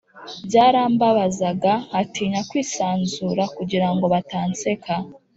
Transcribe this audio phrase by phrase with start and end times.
[0.47, 4.93] byarambabazaga, nkatinya kwisanzura kugira ngo batanseka